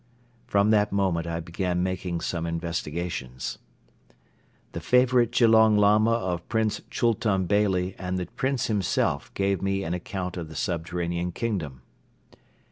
[0.47, 3.59] From that moment I began making some investigations.
[4.71, 9.93] The favorite Gelong Lama of Prince Chultun Beyli and the Prince himself gave me an
[9.93, 11.83] account of the subterranean kingdom.